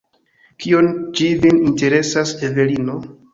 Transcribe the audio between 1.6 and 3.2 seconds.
interesas, Evelino?